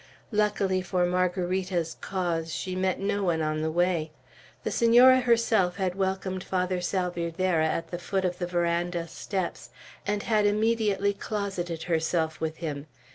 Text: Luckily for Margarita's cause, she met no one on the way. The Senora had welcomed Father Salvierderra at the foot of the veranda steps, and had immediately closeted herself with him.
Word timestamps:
Luckily 0.31 0.81
for 0.81 1.05
Margarita's 1.05 1.93
cause, 2.01 2.51
she 2.51 2.75
met 2.75 2.99
no 2.99 3.23
one 3.23 3.43
on 3.43 3.61
the 3.61 3.69
way. 3.69 4.09
The 4.63 4.71
Senora 4.71 5.19
had 5.19 5.93
welcomed 5.93 6.43
Father 6.43 6.81
Salvierderra 6.81 7.67
at 7.67 7.91
the 7.91 7.99
foot 7.99 8.25
of 8.25 8.39
the 8.39 8.47
veranda 8.47 9.07
steps, 9.07 9.69
and 10.07 10.23
had 10.23 10.47
immediately 10.47 11.13
closeted 11.13 11.83
herself 11.83 12.41
with 12.41 12.57
him. 12.57 12.87